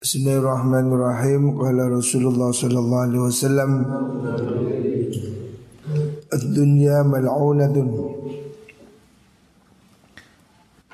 Bismillahirrahmanirrahim. 0.00 1.60
Qala 1.60 1.92
Rasulullah 1.92 2.48
sallallahu 2.56 3.04
alaihi 3.04 3.20
wasallam 3.20 3.70
Ad-dunya 6.32 7.04
mal'unatun. 7.04 7.88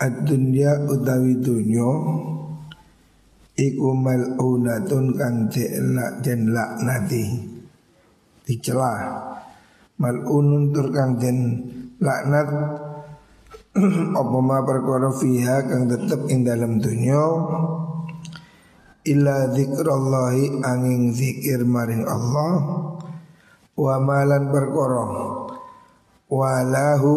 Ad-dunya 0.02 0.90
utawi 0.90 1.38
dunya 1.38 1.86
Iku 3.54 3.94
mal'unatun 3.94 5.14
kang 5.14 5.54
delak 5.54 6.26
den 6.26 6.50
laknati 6.50 7.46
Dicela 8.42 9.22
Mal'unun 10.02 10.74
tur 10.74 10.90
kang 10.90 11.14
den 11.14 11.62
laknat 12.02 12.50
Apa 14.18 14.38
ma 14.42 14.66
perkara 14.66 15.14
fiha 15.14 15.62
kang 15.62 15.86
tetep 15.86 16.26
ing 16.26 16.42
dalam 16.42 16.82
dunya 16.82 17.22
illa 19.06 19.48
zikrallahi 19.54 20.60
angin 20.66 21.14
zikir 21.14 21.62
maring 21.62 22.02
Allah 22.02 22.54
wa 23.78 23.94
malan 24.02 24.50
perkara 24.50 25.06
walahu 26.26 27.16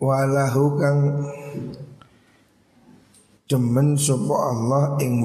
walahu 0.00 0.64
kang 0.80 1.00
demen 3.48 3.96
sapa 4.00 4.36
Allah 4.52 4.96
ing 5.04 5.20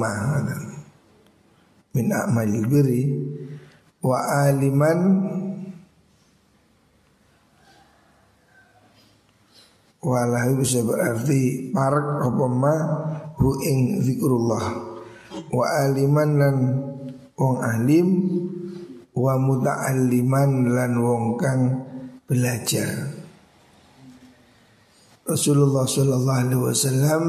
min 1.96 2.08
amalil 2.14 2.68
biri 2.68 3.04
wa 4.04 4.20
aliman 4.48 5.00
Walahu 10.00 10.64
bisa 10.64 10.80
berarti 10.80 11.76
parak 11.76 12.24
apa 12.24 12.46
ma 12.48 12.76
hu 13.36 13.60
ing 13.60 14.00
zikrullah. 14.00 14.66
Wa 15.52 15.66
aliman 15.84 16.30
lan 16.40 16.56
wong 17.36 17.56
alim 17.60 18.08
wa 19.12 19.36
muta'alliman 19.36 20.72
lan 20.72 20.92
wong 21.04 21.36
kang 21.36 21.62
belajar. 22.24 23.20
Rasulullah 25.28 25.86
Shallallahu 25.86 26.42
Alaihi 26.48 26.64
Wasallam 26.64 27.24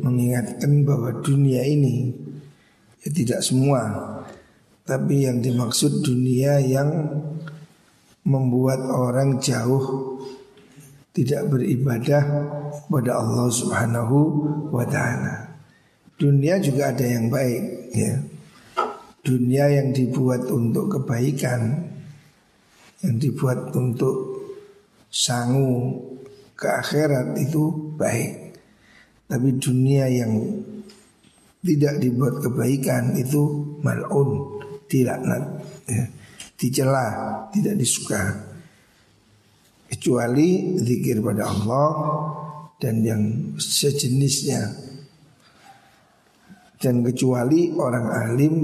mengingatkan 0.00 0.86
bahwa 0.86 1.18
dunia 1.20 1.60
ini 1.60 2.08
ya 3.04 3.12
tidak 3.12 3.44
semua, 3.44 3.84
tapi 4.88 5.28
yang 5.28 5.44
dimaksud 5.44 6.00
dunia 6.00 6.56
yang 6.62 6.88
membuat 8.24 8.80
orang 8.80 9.44
jauh 9.44 10.07
tidak 11.12 11.50
beribadah 11.50 12.22
kepada 12.84 13.18
Allah 13.18 13.48
Subhanahu 13.50 14.16
wa 14.70 14.84
taala. 14.84 15.58
Dunia 16.18 16.58
juga 16.58 16.90
ada 16.90 17.06
yang 17.06 17.30
baik 17.30 17.62
ya. 17.94 18.14
Dunia 19.22 19.66
yang 19.70 19.92
dibuat 19.92 20.46
untuk 20.48 20.98
kebaikan 20.98 21.90
yang 23.02 23.16
dibuat 23.22 23.70
untuk 23.78 24.42
sangu 25.06 26.02
ke 26.58 26.66
akhirat 26.66 27.38
itu 27.38 27.94
baik. 27.94 28.58
Tapi 29.28 29.48
dunia 29.60 30.08
yang 30.08 30.32
tidak 31.62 32.00
dibuat 32.00 32.40
kebaikan 32.40 33.12
itu 33.14 33.76
malun, 33.84 34.58
dilaknat, 34.88 35.44
ya. 35.84 36.04
dicela, 36.56 37.06
tidak 37.52 37.76
disuka 37.76 38.47
kecuali 39.88 40.76
zikir 40.76 41.24
pada 41.24 41.48
Allah 41.48 41.90
dan 42.76 43.02
yang 43.02 43.22
sejenisnya 43.56 44.88
dan 46.78 47.02
kecuali 47.02 47.74
orang 47.74 48.06
alim 48.06 48.54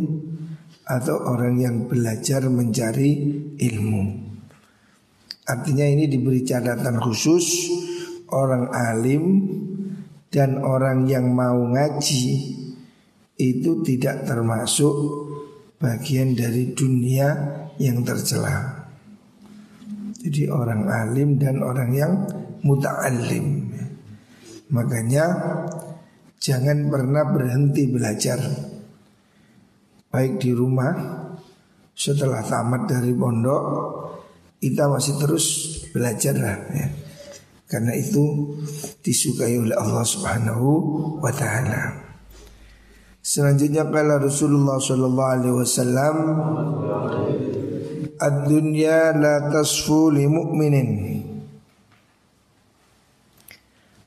atau 0.85 1.17
orang 1.35 1.59
yang 1.59 1.77
belajar 1.89 2.47
mencari 2.47 3.13
ilmu. 3.57 4.05
Artinya 5.45 5.85
ini 5.85 6.09
diberi 6.09 6.45
catatan 6.45 7.01
khusus 7.01 7.69
orang 8.33 8.71
alim 8.73 9.25
dan 10.33 10.61
orang 10.61 11.05
yang 11.09 11.33
mau 11.33 11.59
ngaji 11.69 12.27
itu 13.35 13.71
tidak 13.83 14.25
termasuk 14.25 14.95
bagian 15.83 16.33
dari 16.33 16.73
dunia 16.73 17.29
yang 17.77 18.07
tercela. 18.07 18.74
Jadi 20.25 20.49
orang 20.49 20.89
alim 20.89 21.37
dan 21.37 21.61
orang 21.61 21.91
yang 21.93 22.13
muta'alim 22.65 23.69
Makanya 24.73 25.25
jangan 26.41 26.89
pernah 26.89 27.29
berhenti 27.29 27.85
belajar. 27.93 28.41
Baik 30.09 30.41
di 30.41 30.57
rumah 30.57 30.95
setelah 31.93 32.43
tamat 32.43 32.87
dari 32.91 33.13
pondok 33.15 33.63
Kita 34.59 34.89
masih 34.89 35.15
terus 35.21 35.47
belajar 35.93 36.33
lah 36.41 36.57
ya. 36.73 36.89
Karena 37.69 37.93
itu 37.93 38.57
disukai 39.05 39.61
oleh 39.61 39.77
Allah 39.77 40.05
subhanahu 40.07 40.69
wa 41.21 41.33
ta'ala. 41.33 42.05
Selanjutnya 43.25 43.89
kala 43.89 44.21
Rasulullah 44.21 44.77
sallallahu 44.77 45.33
alaihi 45.33 45.57
wasallam 45.57 46.17
Ad-dunya 48.15 49.11
la 49.15 49.51
tasfu 49.51 50.15
li 50.15 50.25
mu'minin. 50.31 50.91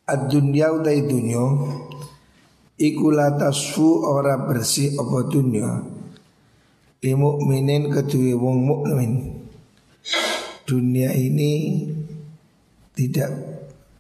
Ad-dunya 0.07 0.72
utai 0.72 1.03
dunya 1.03 1.44
Iku 2.78 3.09
la 3.09 3.34
tasfu 3.34 4.06
ora 4.06 4.38
bersih 4.38 4.94
apa 5.01 5.25
dunya. 5.25 5.81
Li 7.01 7.12
mu'minin 7.18 7.90
kedua 7.90 8.38
wong 8.38 8.57
mukmin. 8.62 9.12
Dunia 10.62 11.09
ini 11.18 11.84
tidak 12.94 13.34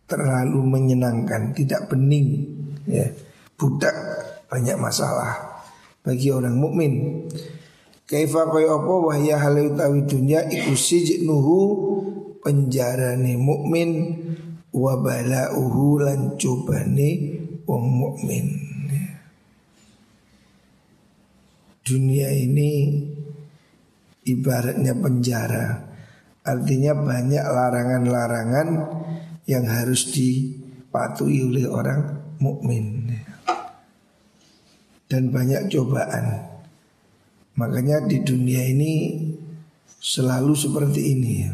terlalu 0.05 0.61
menyenangkan, 0.61 1.57
tidak 1.57 1.89
bening, 1.89 2.45
ya, 2.85 3.09
budak 3.57 3.93
banyak 4.45 4.77
masalah 4.77 5.63
bagi 6.05 6.29
orang 6.29 6.53
mukmin. 6.53 7.25
Kaifa 8.07 8.47
kaya 8.47 8.71
apa 8.71 8.93
wahya 9.03 9.35
hale 9.35 9.67
utawi 9.67 10.07
dunya 10.07 10.47
iku 10.47 10.71
sijnuhu 10.71 11.59
penjarane 12.39 13.35
mukmin 13.35 14.15
wa 14.71 14.95
balauhu 15.03 15.99
lan 15.99 16.39
cobane 16.39 17.09
wong 17.67 17.83
mukmin. 17.83 18.47
Dunia 21.83 22.31
ini 22.31 22.95
ibaratnya 24.23 24.95
penjara. 24.95 25.87
Artinya 26.47 26.95
banyak 26.95 27.43
larangan-larangan 27.43 28.67
yang 29.51 29.67
harus 29.67 30.15
dipatuhi 30.15 31.43
oleh 31.43 31.67
orang 31.67 31.99
mukmin. 32.39 33.11
Dan 35.11 35.31
banyak 35.31 35.67
cobaan. 35.71 36.55
Makanya 37.57 38.05
di 38.05 38.21
dunia 38.21 38.61
ini 38.69 39.17
selalu 39.97 40.53
seperti 40.53 41.01
ini 41.17 41.31
ya. 41.41 41.53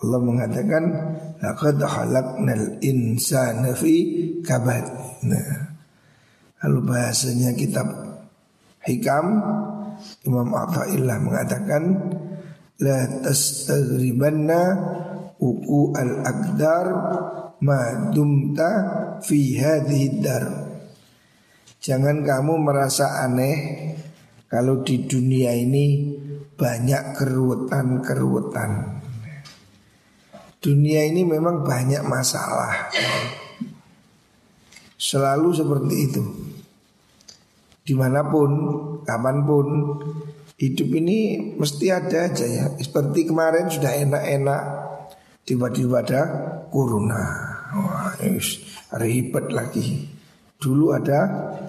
Allah 0.00 0.20
mengatakan 0.24 0.84
laqad 1.44 1.76
khalaqnal 1.76 2.80
insana 2.80 3.76
fi 3.76 3.94
kabad. 4.40 4.84
Nah, 5.28 5.76
lalu 6.64 6.78
bahasanya 6.88 7.52
kitab 7.52 7.92
Hikam 8.80 9.44
Imam 10.24 10.48
Athaillah 10.56 11.20
mengatakan 11.20 11.82
la 12.80 13.04
tastaghribanna 13.20 14.62
uku 15.36 15.92
al-aqdar 15.92 16.86
ma 17.60 18.08
dumta 18.08 18.70
fi 19.20 19.60
hadhihi 19.60 20.24
dar. 20.24 20.44
Jangan 21.80 22.24
kamu 22.24 22.60
merasa 22.64 23.24
aneh 23.28 23.56
kalau 24.50 24.82
di 24.82 25.06
dunia 25.06 25.54
ini 25.54 26.10
banyak 26.58 27.14
keruwetan-keruwetan. 27.14 28.98
Dunia 30.58 31.06
ini 31.06 31.22
memang 31.22 31.62
banyak 31.62 32.02
masalah. 32.02 32.90
Selalu 34.98 35.48
seperti 35.54 35.94
itu. 36.02 36.22
Di 37.86 37.94
mana 37.94 38.26
pun, 38.26 38.50
kapan 39.06 39.46
pun, 39.46 39.66
hidup 40.58 40.88
ini 40.98 41.54
mesti 41.54 41.86
ada 41.94 42.26
aja 42.26 42.44
ya. 42.44 42.66
Seperti 42.74 43.30
kemarin 43.30 43.70
sudah 43.70 43.94
enak-enak, 44.02 44.62
tiba-tiba 45.46 46.02
ada 46.02 46.22
corona. 46.68 47.22
Wah, 47.70 48.18
ribet 48.98 49.46
lagi. 49.54 50.10
Dulu 50.58 50.92
ada 50.92 51.20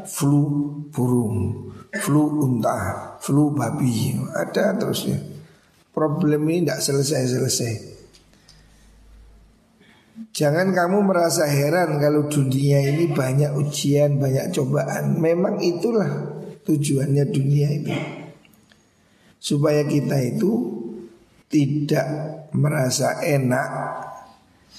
flu 0.04 0.50
burung 0.92 1.71
flu 2.00 2.40
unta, 2.40 3.20
flu 3.20 3.52
babi, 3.52 4.16
ada 4.32 4.72
terusnya. 4.80 5.20
Problem 5.92 6.48
ini 6.48 6.64
tidak 6.64 6.80
selesai-selesai. 6.80 7.74
Jangan 10.32 10.72
kamu 10.72 11.04
merasa 11.04 11.44
heran 11.44 12.00
kalau 12.00 12.32
dunia 12.32 12.80
ini 12.80 13.12
banyak 13.12 13.52
ujian, 13.60 14.16
banyak 14.16 14.56
cobaan. 14.56 15.20
Memang 15.20 15.60
itulah 15.60 16.08
tujuannya 16.64 17.26
dunia 17.28 17.68
itu. 17.76 17.96
Supaya 19.42 19.84
kita 19.84 20.16
itu 20.24 20.80
tidak 21.52 22.08
merasa 22.56 23.20
enak, 23.20 23.70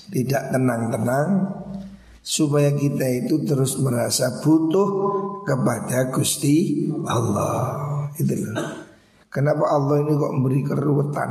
tidak 0.09 0.49
tenang-tenang, 0.49 1.29
supaya 2.23 2.71
kita 2.71 3.27
itu 3.27 3.43
terus 3.43 3.77
merasa 3.83 4.41
butuh 4.41 4.89
kepada 5.43 6.15
Gusti 6.15 6.87
Allah. 7.05 7.83
Itu 8.15 8.33
loh. 8.39 8.57
Kenapa 9.27 9.65
Allah 9.75 10.07
ini 10.07 10.13
kok 10.15 10.35
memberi 10.39 10.61
keruwetan? 10.63 11.31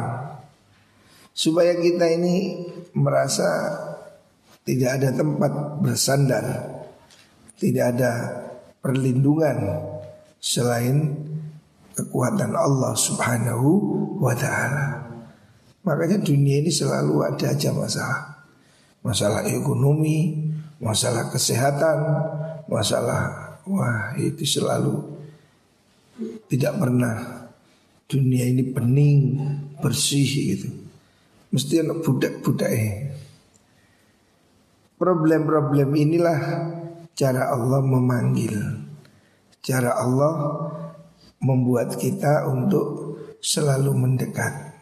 Supaya 1.32 1.80
kita 1.80 2.06
ini 2.12 2.68
merasa 2.98 3.48
tidak 4.68 5.00
ada 5.00 5.10
tempat 5.16 5.52
bersandar, 5.80 6.46
tidak 7.56 7.86
ada 7.96 8.12
perlindungan 8.84 9.58
selain 10.42 11.14
kekuatan 11.96 12.52
Allah 12.58 12.98
Subhanahu 12.98 13.70
wa 14.18 14.34
taala. 14.34 15.08
Makanya 15.86 16.22
dunia 16.22 16.62
ini 16.62 16.70
selalu 16.74 17.26
ada 17.26 17.54
aja 17.54 17.70
masalah. 17.74 18.22
Masalah 19.02 19.42
ekonomi, 19.50 20.51
masalah 20.82 21.30
kesehatan, 21.30 21.98
masalah 22.66 23.56
wah 23.70 24.18
itu 24.18 24.44
selalu 24.44 25.22
tidak 26.50 26.76
pernah. 26.76 27.48
Dunia 28.12 28.44
ini 28.44 28.68
pening, 28.68 29.40
bersih 29.80 30.28
gitu. 30.28 30.68
Mesti 31.56 31.80
anak 31.80 32.04
budak-budak 32.04 32.72
Problem-problem 35.00 35.96
inilah 35.96 36.40
cara 37.16 37.56
Allah 37.56 37.80
memanggil. 37.80 38.84
Cara 39.64 39.96
Allah 39.96 40.36
membuat 41.40 41.96
kita 41.96 42.52
untuk 42.52 43.16
selalu 43.40 43.96
mendekat. 43.96 44.76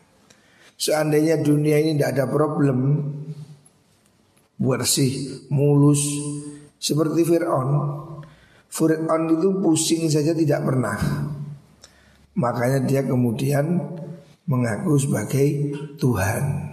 Seandainya 0.74 1.38
dunia 1.40 1.78
ini 1.80 1.96
tidak 1.96 2.18
ada 2.18 2.25
problem 2.28 2.78
Bersih, 4.60 5.48
mulus 5.48 6.04
Seperti 6.76 7.24
Fir'aun 7.24 7.70
Fir'aun 8.68 9.24
itu 9.32 9.50
pusing 9.64 10.12
saja 10.12 10.36
tidak 10.36 10.68
pernah 10.68 11.00
Makanya 12.36 12.84
dia 12.84 13.02
kemudian 13.08 13.80
mengaku 14.46 15.00
sebagai 15.00 15.48
Tuhan 15.96 16.70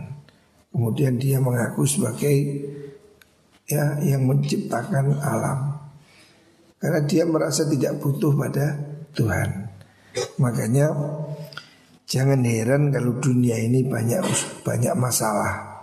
Kemudian 0.77 1.17
dia 1.17 1.41
mengaku 1.41 1.89
sebagai 1.89 2.37
ya 3.65 3.99
yang 4.05 4.29
menciptakan 4.29 5.19
alam. 5.25 5.73
Karena 6.77 7.01
dia 7.09 7.25
merasa 7.25 7.67
tidak 7.67 7.99
butuh 7.99 8.37
pada 8.37 8.77
Tuhan. 9.17 9.73
Makanya 10.37 10.93
jangan 12.05 12.45
heran 12.45 12.93
kalau 12.93 13.17
dunia 13.19 13.59
ini 13.59 13.89
banyak 13.89 14.23
banyak 14.63 14.95
masalah. 15.01 15.76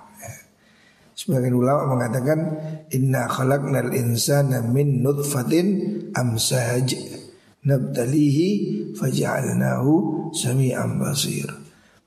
Sebagian 1.23 1.55
ulama 1.55 1.95
mengatakan 1.95 2.39
inna 2.91 3.31
khalaqnal 3.31 3.95
insana 3.95 4.59
min 4.59 4.99
nutfatin 4.99 6.11
amsaj 6.11 6.99
nabtalihi 7.63 8.49
faj'alnahu 8.91 9.91
sami'an 10.35 10.99
basir. 10.99 11.47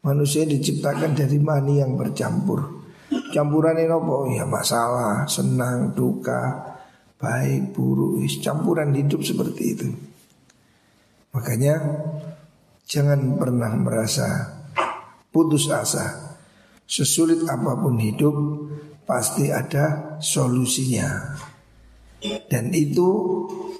Manusia 0.04 0.44
diciptakan 0.44 1.16
dari 1.16 1.40
mani 1.40 1.80
yang 1.80 1.96
bercampur. 1.96 2.84
Campuran 3.32 3.80
ini 3.80 3.88
apa? 3.88 4.16
Ya 4.36 4.44
masalah, 4.44 5.24
senang, 5.24 5.96
duka, 5.96 6.76
baik, 7.16 7.72
buruk, 7.72 8.20
campuran 8.44 8.92
hidup 8.92 9.24
seperti 9.24 9.64
itu. 9.80 9.88
Makanya 11.32 11.80
jangan 12.84 13.40
pernah 13.40 13.72
merasa 13.80 14.60
putus 15.32 15.72
asa. 15.72 16.36
Sesulit 16.84 17.42
apa 17.48 17.80
pun 17.80 17.96
hidup 17.96 18.36
pasti 19.06 19.48
ada 19.54 20.18
solusinya. 20.18 21.38
Dan 22.50 22.74
itu 22.74 23.08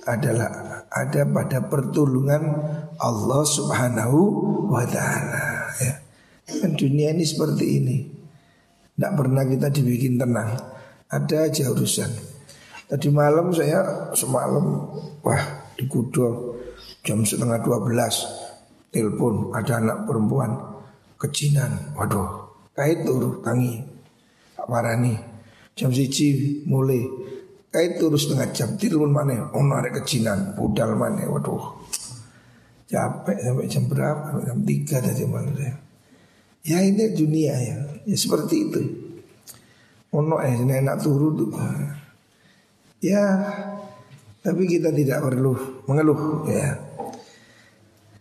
adalah 0.06 0.87
ada 0.87 1.26
pada 1.26 1.67
pertolongan 1.67 2.43
Allah 3.02 3.43
Subhanahu 3.43 4.20
wa 4.70 4.87
taala 4.87 5.67
ya. 5.82 5.94
Dan 6.46 6.78
dunia 6.78 7.11
ini 7.11 7.26
seperti 7.26 7.64
ini. 7.82 7.96
Tidak 8.94 9.12
pernah 9.19 9.43
kita 9.44 9.69
dibikin 9.69 10.17
tenang. 10.17 10.56
Ada 11.11 11.50
aja 11.50 11.75
urusan. 11.75 12.08
Tadi 12.87 13.11
malam 13.11 13.50
saya 13.50 14.14
semalam 14.14 14.87
Wah 15.26 15.43
di 15.75 15.90
Kudo 15.90 16.55
Jam 17.02 17.26
setengah 17.26 17.58
dua 17.67 17.82
belas. 17.82 18.22
Telepon 18.94 19.50
ada 19.52 19.82
anak 19.82 20.06
perempuan. 20.06 20.55
Kecinan 21.17 21.96
Waduh 21.96 22.29
Kait 22.76 23.00
turu 23.02 23.40
tangi 23.40 23.95
Tak 24.56 24.67
parani 24.67 25.37
Jam 25.76 25.93
siji 25.93 26.64
mulai. 26.64 27.05
Kait 27.69 28.00
turu 28.00 28.17
setengah 28.17 28.49
jam 28.56 28.81
Telepon 28.81 29.12
mana 29.12 29.53
Oh 29.53 29.61
narik 29.61 30.00
kecinan 30.00 30.56
Budal 30.56 30.97
mana 30.97 31.29
Waduh. 31.29 31.85
Capek 32.88 33.37
sampai 33.44 33.69
jam 33.69 33.85
berapa? 33.85 34.41
Jam 34.41 34.64
tiga 34.64 35.05
tadi 35.05 35.29
malam. 35.29 35.53
Ya 36.62 36.82
ini 36.82 37.12
dunia 37.14 37.55
ya, 37.58 37.76
ya 38.06 38.17
seperti 38.17 38.55
itu. 38.70 38.82
Ono 40.14 40.38
eh 40.38 40.55
enak 40.55 41.03
turun 41.03 41.35
tuh. 41.35 41.50
Ya, 43.03 43.23
tapi 44.43 44.70
kita 44.70 44.94
tidak 44.94 45.19
perlu 45.19 45.82
mengeluh 45.91 46.47
ya. 46.47 46.79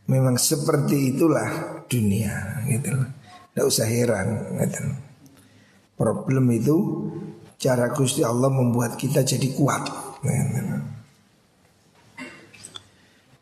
Memang 0.09 0.37
seperti 0.37 1.17
itulah 1.17 1.81
dunia 1.89 2.61
gitu 2.69 2.93
Tidak 2.93 3.65
usah 3.65 3.89
heran 3.89 4.53
gitu 4.61 5.04
Problem 5.95 6.51
itu 6.51 6.77
cara 7.55 7.87
Gusti 7.95 8.21
Allah 8.21 8.51
membuat 8.51 8.99
kita 8.99 9.23
jadi 9.23 9.47
kuat. 9.55 9.83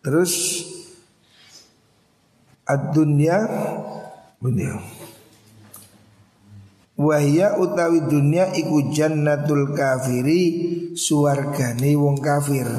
Terus 0.03 0.33
ad-dunya 2.67 3.39
Beliau 4.43 4.75
Wahya 6.99 7.57
utawi 7.57 8.05
dunia 8.05 8.53
iku 8.53 8.93
jannatul 8.93 9.73
kafiri 9.73 10.41
Suargani 10.93 11.97
wong 11.97 12.21
kafir. 12.21 12.69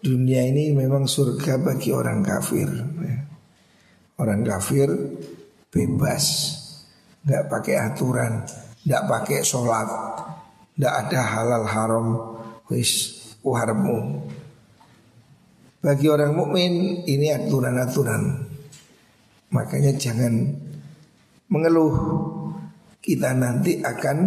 Dunia 0.00 0.48
ini 0.48 0.72
memang 0.72 1.04
surga 1.04 1.60
bagi 1.60 1.92
orang 1.92 2.24
kafir. 2.24 2.72
Orang 4.16 4.48
kafir 4.48 4.88
bebas 5.68 6.56
Gak 7.26 7.50
pakai 7.50 7.76
aturan 7.78 8.46
Gak 8.86 9.04
pakai 9.10 9.42
sholat. 9.42 9.88
Gak 10.78 10.94
ada 11.06 11.20
halal 11.22 11.64
haram 11.66 12.06
Wis 12.70 13.18
uharmu 13.42 14.22
Bagi 15.78 16.06
orang 16.10 16.34
mukmin 16.34 17.06
ini 17.06 17.30
aturan-aturan. 17.30 18.50
Makanya 19.54 19.94
jangan 19.94 20.34
mengeluh. 21.46 21.94
Kita 22.98 23.30
nanti 23.32 23.78
akan 23.78 24.18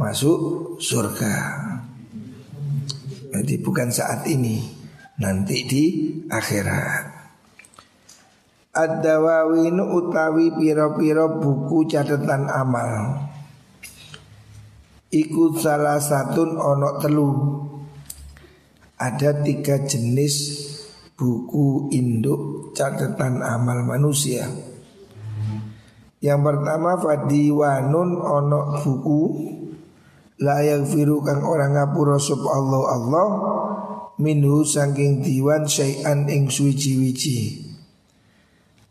masuk 0.00 0.74
surga. 0.80 1.34
Jadi 3.36 3.54
bukan 3.60 3.92
saat 3.92 4.24
ini 4.26 4.64
Nanti 5.18 5.66
di 5.66 5.84
akhirat 6.30 7.07
Ad-dawawinu 8.78 9.82
utawi 9.90 10.54
piro-piro 10.54 11.42
buku 11.42 11.90
catatan 11.90 12.46
amal 12.46 13.26
Ikut 15.10 15.58
salah 15.58 15.98
satu 15.98 16.46
onok 16.46 16.94
telu 17.02 17.28
Ada 19.02 19.42
tiga 19.42 19.82
jenis 19.82 20.34
buku 21.18 21.90
induk 21.90 22.70
catatan 22.78 23.42
amal 23.42 23.82
manusia. 23.82 24.46
Yang 26.22 26.40
pertama 26.46 26.94
fadiwanun 26.98 28.10
ono 28.22 28.78
buku 28.78 29.22
layak 30.38 30.86
firu 30.86 31.18
kang 31.26 31.42
orang 31.42 31.74
ngapura 31.74 32.18
sub 32.22 32.42
Allah 32.46 32.82
Allah 32.94 33.28
minhu 34.22 34.62
saking 34.62 35.22
diwan 35.22 35.66
syai'an 35.66 36.30
ing 36.30 36.46
suwiji-wiji. 36.50 37.67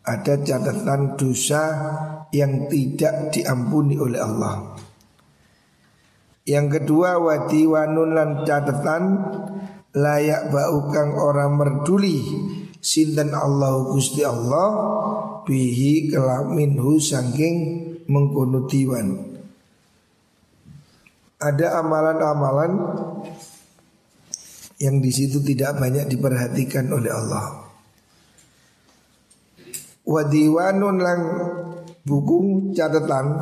Ada 0.07 0.39
catatan 0.39 1.19
dosa 1.19 1.63
yang 2.31 2.71
tidak 2.71 3.35
diampuni 3.35 3.99
oleh 3.99 4.23
Allah. 4.23 4.79
Yang 6.47 6.79
kedua 6.79 7.19
wadiwanun 7.19 8.15
lan 8.15 8.29
catatan 8.47 9.03
layak 9.91 10.47
bau 10.47 10.87
kang 10.95 11.11
orang 11.11 11.59
merduli 11.59 12.23
sinten 12.79 13.35
Allah 13.35 13.83
Gusti 13.91 14.23
Allah 14.23 14.67
bihi 15.43 16.07
kelaminhu 16.07 17.03
sangking 17.03 17.55
mengkono 18.07 18.63
diwan 18.63 19.35
Ada 21.35 21.83
amalan-amalan 21.83 22.71
yang 24.79 25.03
di 25.03 25.11
situ 25.11 25.43
tidak 25.43 25.77
banyak 25.77 26.09
diperhatikan 26.09 26.89
oleh 26.89 27.11
Allah. 27.13 27.66
Wadiwanun 30.07 30.97
lang 31.03 31.21
buku 32.07 32.71
catatan. 32.71 33.35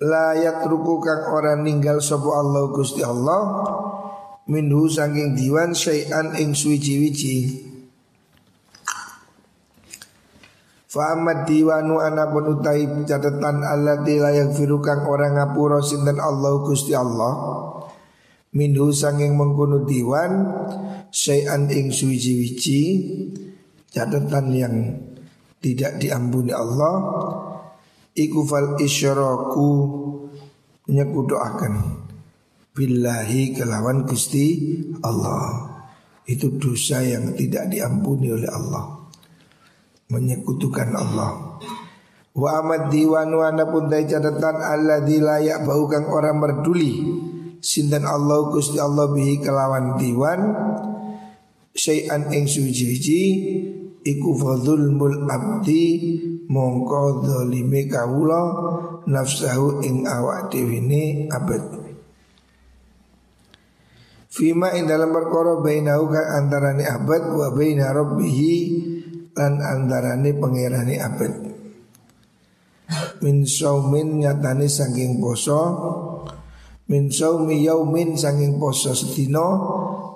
Layak 0.00 0.64
ruku 0.64 1.00
kang 1.04 1.28
orang 1.28 1.60
ninggal 1.60 2.00
sopo 2.00 2.36
Allah 2.36 2.68
Gusti 2.72 3.00
Allah 3.04 3.64
minhu 4.48 4.88
saking 4.88 5.36
diwan 5.36 5.76
syai'an 5.76 6.36
ing 6.40 6.56
suwici-wici. 6.56 7.68
Fa 10.88 11.12
amad 11.12 11.44
diwanu 11.44 12.00
anapun 12.00 12.56
utai 12.56 13.04
catatan 13.04 13.60
Allah 13.60 14.00
layak 14.00 14.56
firu 14.56 14.80
kang 14.80 15.04
orang 15.04 15.36
ngapura 15.36 15.84
sinten 15.84 16.16
Allah 16.16 16.64
Gusti 16.64 16.96
Allah 16.96 17.32
minhu 18.56 18.88
sanging 18.88 19.36
mengkono 19.36 19.84
diwan 19.84 20.32
syai'an 21.12 21.68
ing 21.68 21.92
suwici-wici 21.92 22.80
catatan 23.92 24.46
yang 24.56 24.76
tidak 25.60 25.98
diampuni 25.98 26.52
Allah 26.52 26.94
iku 28.16 28.44
fal 28.48 28.80
isyraku 28.80 29.68
nyekudoaken 30.88 32.06
billahi 32.76 33.56
kelawan 33.56 34.04
Gusti 34.04 34.76
Allah. 35.00 35.72
Itu 36.26 36.58
dosa 36.58 37.00
yang 37.00 37.32
tidak 37.38 37.72
diampuni 37.72 38.28
oleh 38.28 38.50
Allah. 38.50 39.08
Menyekutukan 40.12 40.90
Allah. 40.92 41.56
Wa 42.36 42.60
amad 42.60 42.92
diwan 42.92 43.32
wa 43.32 43.48
pun 43.64 43.88
dai 43.88 44.04
catatan 44.04 44.60
Allah 44.60 45.00
layak 45.00 45.64
bau 45.64 45.88
kang 45.88 46.04
orang 46.04 46.36
merduli 46.36 47.00
sinten 47.64 48.04
Allah 48.04 48.52
Gusti 48.52 48.76
Allah 48.76 49.08
bihi 49.08 49.40
kelawan 49.40 49.96
diwan. 49.96 50.40
Syai'an 51.76 52.32
ing 52.32 52.48
suci-suci 52.48 53.20
iku 54.06 54.38
fadzulmul 54.38 55.26
abdi 55.26 55.84
mongko 56.46 57.26
zalime 57.26 57.90
kawula 57.90 58.42
nafsahu 59.10 59.82
ing 59.82 60.06
awak 60.06 60.54
dhewe 60.54 60.78
ne 60.78 61.26
abad. 61.26 61.62
Fima 64.30 64.70
ing 64.76 64.86
dalam 64.86 65.10
perkara 65.10 65.58
bainahu 65.64 66.12
kan 66.12 66.26
antarane 66.44 66.84
abad 66.86 67.22
wa 67.34 67.48
baina 67.50 67.90
rabbihi 67.90 68.54
lan 69.34 69.58
antarane 69.58 70.30
pangerane 70.38 70.96
abad. 71.02 71.32
Min 73.24 73.42
saumin 73.42 74.22
nyatane 74.22 74.70
saking 74.70 75.18
poso 75.18 75.58
Min 76.86 77.10
saumi 77.10 77.66
yaumin 77.66 78.14
saking 78.14 78.62
poso 78.62 78.94
sedina 78.94 79.42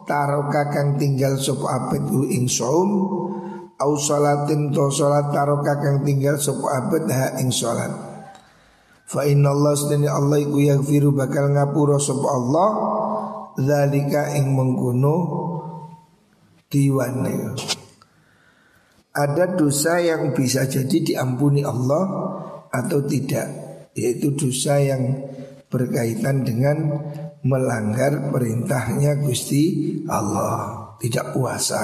taroka 0.07 0.71
kang 0.71 0.95
tinggal 0.95 1.35
sop 1.35 1.67
abad 1.67 2.07
ing 2.31 2.47
saum 2.47 2.91
au 3.81 3.97
salatin 3.97 4.69
to 4.69 4.93
salat 4.93 5.33
taroka 5.33 5.81
kang 5.81 6.05
tinggal 6.05 6.37
sapa 6.37 6.85
abad 6.85 7.05
ha 7.09 7.27
ing 7.41 7.49
salat. 7.49 7.93
Fa 9.09 9.27
inna 9.27 9.51
Allah 9.51 9.75
sedene 9.75 10.07
Allah 10.07 10.39
iku 10.39 10.61
yaghfiru 10.61 11.11
bakal 11.17 11.51
ngapura 11.51 11.99
sapa 11.99 12.29
Allah 12.29 12.69
zalika 13.59 14.37
ing 14.37 14.55
mengkono 14.55 15.17
diwan 16.71 17.27
ada 19.11 19.59
dosa 19.59 19.99
yang 19.99 20.31
bisa 20.31 20.71
jadi 20.71 21.03
diampuni 21.03 21.67
Allah 21.67 22.07
atau 22.71 23.03
tidak 23.03 23.51
yaitu 23.99 24.31
dosa 24.39 24.79
yang 24.79 25.19
berkaitan 25.67 26.47
dengan 26.47 27.03
melanggar 27.43 28.31
perintahnya 28.31 29.19
Gusti 29.19 29.99
Allah. 30.07 30.79
Tidak 31.01 31.33
puasa 31.33 31.81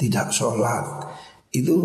tidak 0.00 0.32
sholat 0.32 1.13
itu 1.54 1.78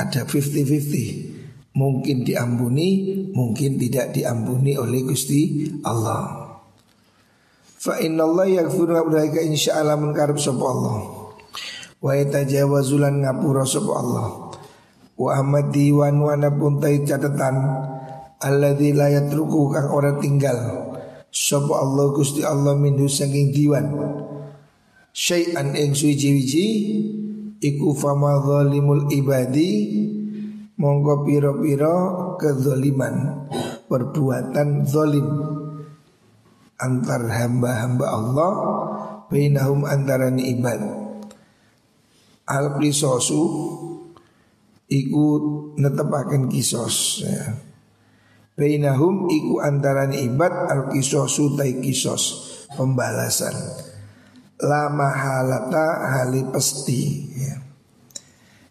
ada 0.00 0.24
50-50 0.24 1.32
Mungkin 1.72 2.20
diampuni, 2.20 3.16
mungkin 3.32 3.80
tidak 3.80 4.12
diampuni 4.12 4.76
oleh 4.76 5.08
Gusti 5.08 5.72
Allah. 5.88 6.52
Fa 7.80 7.96
inna 7.96 8.28
Allah 8.28 8.60
yakfiru 8.60 8.92
ngabdaika 8.92 9.40
insya 9.40 9.80
Allah 9.80 9.96
menkarib 9.96 10.36
sopa 10.36 10.68
Allah. 10.68 10.96
Wa 11.96 12.12
yatajawazulan 12.12 13.24
ngapura 13.24 13.64
sopa 13.64 13.92
Allah. 14.04 14.52
Wa 15.16 15.40
ahmad 15.40 15.72
diwan 15.72 16.20
wana 16.20 16.52
puntai 16.52 17.08
catatan 17.08 17.56
Alladhi 18.42 18.90
layat 18.90 19.30
ruku 19.30 19.70
kang 19.70 19.86
orang 19.94 20.18
tinggal 20.18 20.58
Sopa 21.30 21.78
Allah 21.78 22.10
Gusti 22.10 22.42
Allah 22.42 22.74
minhu 22.74 23.06
sangking 23.06 23.54
diwan. 23.54 23.86
Syai'an 25.14 25.72
ing 25.78 25.94
suci-wici 25.94 26.66
iku 27.62 27.94
fama 27.94 28.42
zalimul 28.42 29.06
ibadi 29.14 29.70
monggo 30.82 31.22
piro-piro 31.22 31.96
kezaliman 32.42 33.46
perbuatan 33.86 34.82
zalim 34.82 35.28
antar 36.82 37.22
hamba-hamba 37.30 38.06
Allah 38.10 38.52
bainahum 39.30 39.86
antarani 39.86 40.58
ibad 40.58 40.82
al 42.50 42.82
qisasu 42.82 43.42
iku 44.90 45.24
netepaken 45.78 46.50
kisos 46.50 47.22
ya. 47.22 47.54
Bainahum 48.52 49.32
iku 49.32 49.62
antarani 49.64 50.26
ibad 50.26 50.52
al 50.68 50.90
qisasu 50.90 51.54
tai 51.54 51.78
kisos 51.78 52.22
pembalasan 52.74 53.54
lama 54.62 55.10
halata 55.10 55.86
hali 56.14 56.46
pasti 56.48 57.00
ya. 57.34 57.54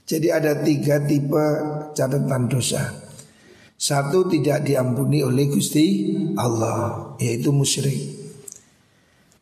Jadi 0.08 0.28
ada 0.28 0.60
tiga 0.60 1.04
tipe 1.04 1.46
catatan 1.96 2.48
dosa. 2.52 2.84
Satu 3.82 4.30
tidak 4.30 4.62
diampuni 4.62 5.26
oleh 5.26 5.50
Gusti 5.50 6.14
Allah 6.38 7.18
Yaitu 7.18 7.50
musyrik. 7.50 7.98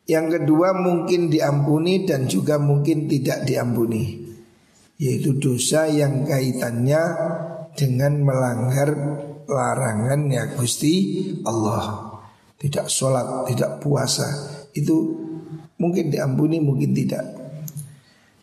Yang 0.08 0.40
kedua 0.40 0.72
mungkin 0.72 1.28
diampuni 1.28 2.08
dan 2.08 2.24
juga 2.24 2.56
mungkin 2.56 3.04
tidak 3.04 3.44
diampuni 3.44 4.32
Yaitu 4.96 5.36
dosa 5.36 5.90
yang 5.92 6.24
kaitannya 6.24 7.02
dengan 7.76 8.24
melanggar 8.24 8.90
larangannya 9.44 10.56
Gusti 10.56 10.94
Allah. 11.44 12.14
Tidak 12.60 12.86
sholat, 12.92 13.48
tidak 13.48 13.80
puasa 13.80 14.28
Itu 14.76 15.19
Mungkin 15.80 16.12
diampuni, 16.12 16.60
mungkin 16.60 16.92
tidak. 16.92 17.24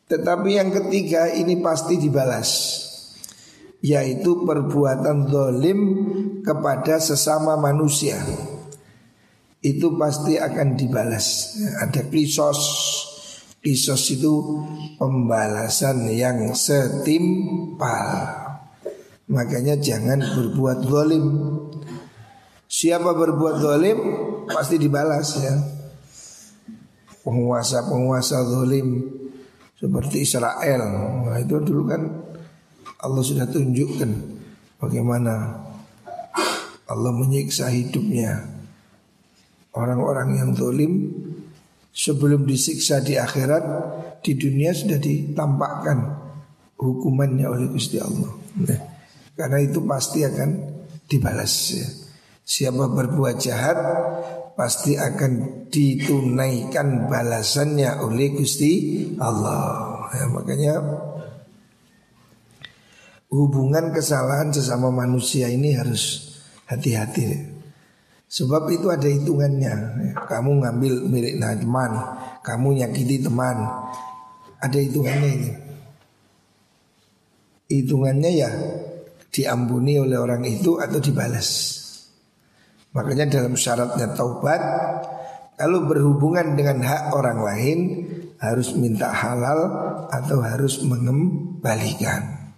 Tetapi 0.10 0.50
yang 0.58 0.74
ketiga 0.74 1.30
ini 1.30 1.62
pasti 1.62 2.02
dibalas. 2.02 2.50
Yaitu 3.86 4.42
perbuatan 4.42 5.30
zalim 5.30 5.80
kepada 6.42 6.98
sesama 6.98 7.54
manusia. 7.62 8.18
Itu 9.62 9.94
pasti 10.02 10.42
akan 10.42 10.74
dibalas. 10.74 11.56
Ada 11.78 12.10
kisos. 12.10 12.60
Kisos 13.62 14.04
itu 14.18 14.34
pembalasan 14.98 16.10
yang 16.10 16.58
setimpal. 16.58 18.34
Makanya 19.28 19.76
jangan 19.78 20.24
berbuat 20.24 20.88
zalim 20.88 21.26
Siapa 22.68 23.16
berbuat 23.16 23.64
zalim 23.64 24.00
pasti 24.52 24.76
dibalas 24.76 25.40
ya 25.40 25.56
penguasa-penguasa 27.28 28.48
zalim 28.48 29.04
seperti 29.76 30.24
Israel. 30.24 30.82
Nah, 31.28 31.36
itu 31.36 31.60
dulu 31.60 31.84
kan 31.92 32.02
Allah 33.04 33.20
sudah 33.20 33.44
tunjukkan 33.52 34.12
bagaimana 34.80 35.60
Allah 36.88 37.12
menyiksa 37.12 37.68
hidupnya 37.68 38.48
orang-orang 39.76 40.40
yang 40.40 40.50
zalim 40.56 41.12
sebelum 41.92 42.48
disiksa 42.48 43.04
di 43.04 43.20
akhirat 43.20 43.64
di 44.24 44.40
dunia 44.40 44.72
sudah 44.72 44.96
ditampakkan 44.96 46.00
hukumannya 46.80 47.44
oleh 47.44 47.68
Gusti 47.68 48.00
Allah. 48.00 48.32
Nah, 48.64 48.80
karena 49.36 49.60
itu 49.60 49.84
pasti 49.84 50.24
akan 50.24 50.50
dibalas 51.12 51.54
ya. 51.76 51.88
Siapa 52.48 52.88
berbuat 52.88 53.36
jahat 53.44 53.76
pasti 54.58 54.98
akan 54.98 55.70
ditunaikan 55.70 57.06
balasannya 57.06 58.02
oleh 58.02 58.34
Gusti 58.34 58.74
Allah. 59.22 60.10
Ya, 60.18 60.26
makanya 60.34 60.74
hubungan 63.30 63.94
kesalahan 63.94 64.50
sesama 64.50 64.90
manusia 64.90 65.46
ini 65.46 65.78
harus 65.78 66.34
hati-hati. 66.66 67.54
Sebab 68.28 68.68
itu 68.74 68.90
ada 68.90 69.06
hitungannya. 69.06 69.74
Kamu 70.26 70.66
ngambil 70.66 71.06
milik 71.06 71.38
teman, 71.40 71.92
kamu 72.42 72.82
nyakiti 72.82 73.24
teman, 73.24 73.62
ada 74.58 74.78
hitungannya 74.82 75.30
ini. 75.38 75.52
Hitungannya 77.68 78.32
ya 78.34 78.50
diampuni 79.32 80.02
oleh 80.02 80.18
orang 80.18 80.44
itu 80.44 80.82
atau 80.82 80.98
dibalas. 80.98 81.78
Makanya 82.96 83.28
dalam 83.28 83.54
syaratnya 83.58 84.16
taubat 84.16 84.62
kalau 85.58 85.90
berhubungan 85.90 86.54
dengan 86.54 86.86
hak 86.86 87.18
orang 87.18 87.40
lain 87.42 87.80
harus 88.38 88.78
minta 88.78 89.10
halal 89.10 89.60
atau 90.14 90.38
harus 90.46 90.86
mengembalikan. 90.86 92.54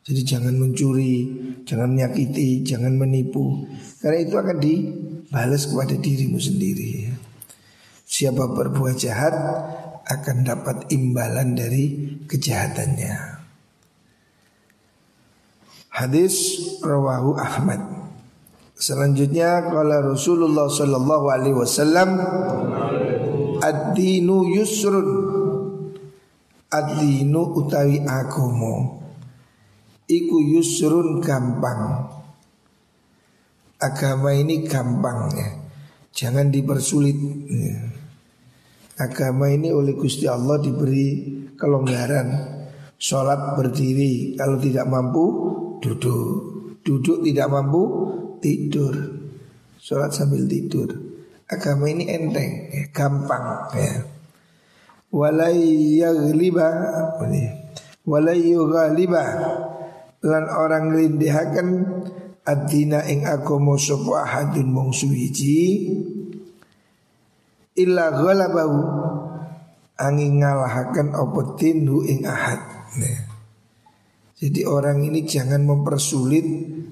Jadi 0.00 0.20
jangan 0.24 0.56
mencuri, 0.56 1.28
jangan 1.68 1.92
menyakiti, 1.92 2.64
jangan 2.64 2.96
menipu. 2.96 3.68
Karena 4.00 4.18
itu 4.24 4.34
akan 4.34 4.58
dibalas 4.58 5.68
kepada 5.68 5.94
dirimu 5.98 6.40
sendiri. 6.40 7.12
Siapa 8.08 8.48
berbuat 8.50 8.96
jahat 8.96 9.34
akan 10.08 10.36
dapat 10.42 10.90
imbalan 10.90 11.54
dari 11.54 12.16
kejahatannya. 12.26 13.14
Hadis 15.90 16.34
rawahu 16.80 17.36
Ahmad. 17.36 17.99
Selanjutnya 18.80 19.68
kalau 19.68 20.16
Rasulullah 20.16 20.64
sallallahu 20.64 21.26
alaihi 21.28 21.52
wasallam 21.52 22.16
ad-dinu 23.60 24.56
yusrun 24.56 25.08
ad-dinu 26.72 27.60
utawi 27.60 28.00
agama 28.08 29.04
iku 30.08 30.36
yusrun 30.40 31.20
gampang. 31.20 32.08
Agama 33.80 34.32
ini 34.32 34.64
gampang 34.64 35.28
ya. 35.36 35.50
Jangan 36.16 36.48
dipersulit. 36.48 37.16
Ya. 37.52 37.84
Agama 39.00 39.48
ini 39.48 39.72
oleh 39.72 39.92
Gusti 39.96 40.24
Allah 40.28 40.60
diberi 40.60 41.28
kelonggaran. 41.56 42.58
Sholat 43.00 43.56
berdiri, 43.56 44.36
kalau 44.36 44.60
tidak 44.60 44.84
mampu 44.84 45.24
duduk. 45.80 46.28
Duduk 46.84 47.24
tidak 47.24 47.48
mampu 47.48 48.12
tidur. 48.40 48.96
Sholat 49.80 50.12
sambil 50.12 50.44
tidur. 50.48 50.90
Agama 51.50 51.90
ini 51.90 52.06
enteng, 52.08 52.70
ya, 52.70 52.84
gampang 52.94 53.74
ya. 53.74 54.06
Walai 55.10 55.98
yaghliba 55.98 56.68
Walai 58.06 58.54
yughaliba 58.54 59.24
Lan 60.22 60.46
orang 60.46 60.94
ngelindihaken 60.94 61.68
Adina 62.46 63.04
ing 63.04 63.26
agama 63.28 63.76
sapa 63.76 64.24
ahadun 64.24 64.72
mung 64.72 64.90
suwiji 64.96 65.92
illa 67.78 68.10
ghalabahu 68.10 68.80
angin 70.00 70.40
ngalahaken 70.40 71.12
apa 71.14 71.40
tinhu 71.60 72.02
ing 72.08 72.24
ahad. 72.24 72.60
Nah. 72.96 73.20
Jadi 74.40 74.64
orang 74.64 75.04
ini 75.04 75.28
jangan 75.28 75.60
mempersulit 75.68 76.44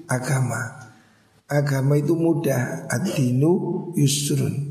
agama. 0.05 0.78
Agama 1.49 1.97
itu 1.97 2.13
mudah, 2.13 2.85
adinu 2.85 3.89
yusrun. 3.97 4.69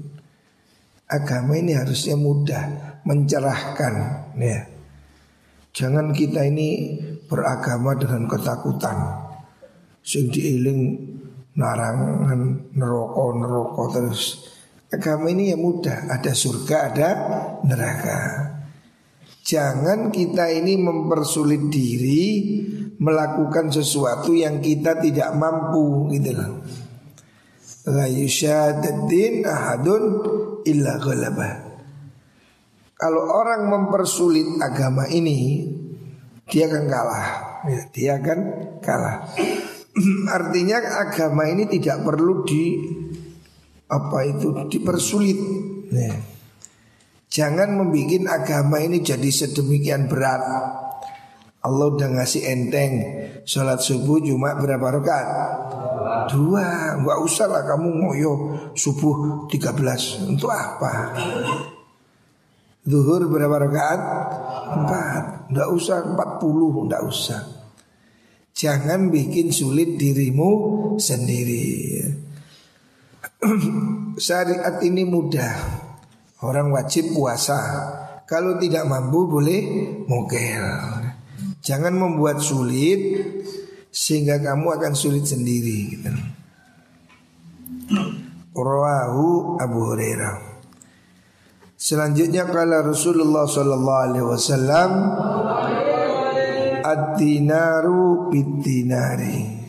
Agama 1.11 1.59
ini 1.59 1.75
harusnya 1.75 2.15
mudah, 2.15 2.95
mencerahkan, 3.03 3.95
ya. 4.39 4.63
Jangan 5.75 6.15
kita 6.15 6.47
ini 6.47 6.99
beragama 7.27 7.99
dengan 7.99 8.31
ketakutan. 8.31 8.95
Sing 10.07 10.31
diiling 10.31 10.97
narangan 11.59 12.71
neroko 12.79 13.35
neroko 13.35 13.83
terus. 13.91 14.47
Agama 14.89 15.29
ini 15.29 15.53
ya 15.53 15.59
mudah, 15.59 16.09
ada 16.09 16.31
surga, 16.33 16.77
ada 16.95 17.09
neraka. 17.67 18.21
Jangan 19.45 20.15
kita 20.15 20.49
ini 20.55 20.79
mempersulit 20.79 21.69
diri 21.69 22.27
melakukan 22.99 23.71
sesuatu 23.71 24.35
yang 24.35 24.59
kita 24.59 24.99
tidak 24.99 25.31
mampu 25.39 26.11
gitu 26.15 26.31
loh. 26.35 26.53
La 27.89 28.05
yusyadaddin 28.05 29.47
ahadun 29.47 30.03
illa 30.67 30.99
ghalabah. 31.01 31.55
Kalau 32.99 33.31
orang 33.31 33.71
mempersulit 33.71 34.59
agama 34.59 35.07
ini, 35.07 35.71
dia 36.51 36.67
akan 36.67 36.85
kalah. 36.91 37.29
Ya, 37.71 37.81
dia 37.95 38.11
akan 38.19 38.39
kalah. 38.83 39.31
Artinya 40.37 40.83
agama 41.07 41.47
ini 41.47 41.71
tidak 41.71 42.03
perlu 42.03 42.43
di 42.43 42.75
apa 43.87 44.19
itu 44.27 44.67
dipersulit. 44.67 45.39
Ya. 45.95 46.13
Jangan 47.29 47.79
membuat 47.79 48.43
agama 48.43 48.83
ini 48.83 48.99
jadi 48.99 49.31
sedemikian 49.31 50.11
berat. 50.11 50.43
Allah 51.59 51.87
udah 51.91 52.09
ngasih 52.15 52.43
enteng. 52.47 52.95
Sholat 53.43 53.83
subuh 53.83 54.23
cuma 54.23 54.55
berapa 54.55 54.95
rakaat? 55.03 55.29
Dua. 56.31 56.95
Gak 57.03 57.19
usah 57.27 57.47
lah 57.51 57.67
kamu 57.67 57.89
ngoyo. 57.99 58.33
Subuh 58.79 59.49
13 59.51 60.31
Untuk 60.31 60.51
apa? 60.55 61.19
Zuhur 62.87 63.27
berapa 63.27 63.59
rakaat? 63.59 64.01
Empat. 64.71 65.23
Gak 65.51 65.69
usah 65.75 66.07
40 66.15 66.87
Gak 66.87 67.03
usah. 67.03 67.43
Jangan 68.55 69.11
bikin 69.11 69.51
sulit 69.51 69.99
dirimu 69.99 70.51
sendiri. 70.99 71.99
Syariat 74.19 74.79
ini 74.87 75.03
mudah. 75.03 75.55
Orang 76.39 76.71
wajib 76.71 77.19
puasa. 77.19 77.59
Kalau 78.31 78.61
tidak 78.63 78.87
mampu 78.87 79.27
boleh 79.27 79.63
mokel 80.07 81.08
Jangan 81.69 81.93
membuat 81.93 82.41
sulit 82.41 83.21
Sehingga 83.93 84.41
kamu 84.41 84.81
akan 84.81 84.93
sulit 84.97 85.29
sendiri 85.29 85.93
gitu. 85.93 86.09
Rawahu 88.57 89.61
Abu 89.61 89.79
Hurairah 89.93 90.37
Selanjutnya 91.77 92.49
kala 92.49 92.81
Rasulullah 92.81 93.45
sallallahu 93.45 94.03
alaihi 94.09 94.27
wasallam 94.27 94.91
Ad-dinaru 96.89 98.33
bid-dinari 98.33 99.69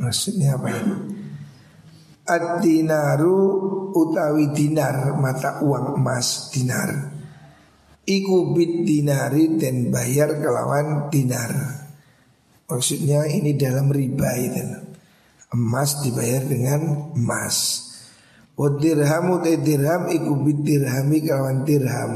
Maksudnya 0.00 0.56
apa 0.56 0.68
ini? 0.72 0.94
Ad-dinaru 2.24 3.38
utawi 3.92 4.50
dinar 4.56 5.12
mata 5.20 5.60
uang 5.60 6.00
emas 6.00 6.48
dinar 6.50 7.13
Iku 8.04 8.52
bid 8.52 8.84
dinari 8.84 9.56
dan 9.56 9.88
bayar 9.88 10.36
kelawan 10.36 11.08
dinar. 11.08 11.52
Maksudnya 12.68 13.24
ini 13.28 13.56
dalam 13.56 13.88
riba 13.88 14.30
itu. 14.36 14.60
Emas 15.56 16.04
dibayar 16.04 16.44
dengan 16.44 17.12
emas. 17.16 17.88
Wadirhamu 18.54 19.40
te 19.40 19.56
dirham 19.58 20.12
iku 20.12 20.32
bid 20.44 20.60
dirhami 20.62 21.24
kelawan 21.24 21.64
dirham. 21.64 22.12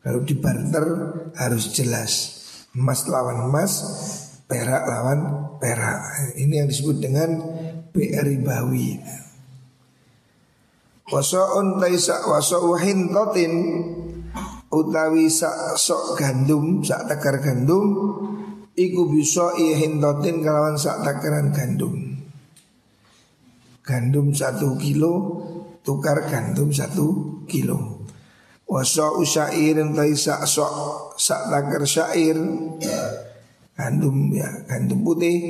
Kalau 0.00 0.22
dibarter 0.22 0.86
harus 1.34 1.74
jelas. 1.74 2.12
Emas 2.70 3.04
lawan 3.10 3.50
emas 3.50 3.72
Perak 4.50 4.82
lawan 4.82 5.20
perak. 5.62 6.34
Ini 6.34 6.66
yang 6.66 6.68
disebut 6.74 6.98
dengan 6.98 7.38
PR 7.94 8.26
ribawi. 8.26 8.98
Waso'un 11.06 11.78
taisa 11.78 12.26
waso'uhin 12.26 13.14
totin 13.14 13.52
Utawi 14.70 15.26
sak 15.26 15.74
sok 15.74 16.14
gandum 16.14 16.78
Sak 16.86 17.10
takar 17.10 17.42
gandum 17.42 17.90
Iku 18.78 19.10
bisa 19.10 19.50
ihin 19.58 19.98
totin 19.98 20.46
Kalawan 20.46 20.78
sak 20.78 21.02
takaran 21.02 21.50
gandum. 21.50 22.22
Gandum 23.82 24.30
satu 24.30 24.78
kilo 24.78 25.42
Tukar 25.82 26.28
gandum 26.30 26.70
satu 26.70 27.40
kilo. 27.50 28.06
Waso'u 28.70 29.26
syairin 29.26 29.90
taisa 29.90 30.46
sok 30.46 31.16
Sak 31.18 31.50
takar 31.50 31.82
syair. 31.82 32.38
Gandum 33.74 34.30
ya 34.30 34.46
gandum 34.68 35.02
putih 35.02 35.40